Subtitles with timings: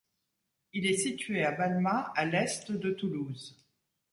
[0.73, 3.55] Il est situé à Balma à l'est de Toulouse.